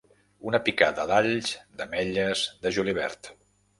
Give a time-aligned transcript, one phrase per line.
[0.51, 1.51] Una picada d'alls,
[1.81, 3.31] d'ametlles, de julivert.